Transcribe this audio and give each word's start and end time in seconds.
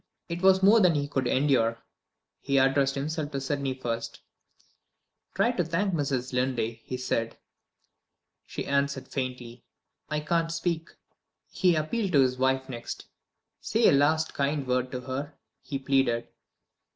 It 0.27 0.41
was 0.41 0.63
more 0.63 0.79
than 0.79 0.95
he 0.95 1.07
could 1.07 1.27
endure. 1.27 1.77
He 2.39 2.57
addressed 2.57 2.95
himself 2.95 3.29
to 3.33 3.39
Sydney 3.39 3.75
first. 3.75 4.21
"Try 5.35 5.51
to 5.51 5.63
thank 5.63 5.93
Mrs. 5.93 6.33
Linley," 6.33 6.81
he 6.83 6.97
said. 6.97 7.37
She 8.47 8.65
answered 8.65 9.07
faintly: 9.09 9.63
"I 10.09 10.21
can't 10.21 10.51
speak!" 10.51 10.89
He 11.51 11.75
appealed 11.75 12.13
to 12.13 12.21
his 12.21 12.39
wife 12.39 12.67
next. 12.67 13.05
"Say 13.59 13.89
a 13.89 13.91
last 13.91 14.33
kind 14.33 14.65
word 14.65 14.91
to 14.91 15.01
her," 15.01 15.35
he 15.61 15.77
pleaded. 15.77 16.29